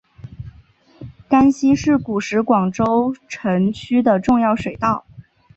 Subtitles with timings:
[1.29, 5.05] 甘溪是古时广州城区的重要水道。